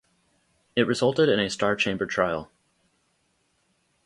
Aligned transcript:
It 0.75 0.87
resulted 0.87 1.29
in 1.29 1.39
a 1.39 1.47
Star 1.47 1.75
Chamber 1.75 2.07
trial. 2.07 2.49